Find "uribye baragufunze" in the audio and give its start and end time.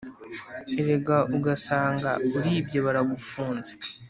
2.37-3.71